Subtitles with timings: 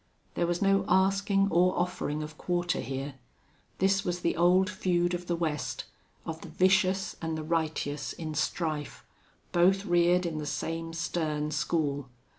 [0.33, 3.13] There was no asking or offering of quarter here.
[3.77, 5.83] This was the old feud of the West
[6.25, 9.05] of the vicious and the righteous in strife
[9.51, 12.09] both reared in the same stern school.